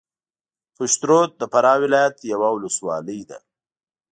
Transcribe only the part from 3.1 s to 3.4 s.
ده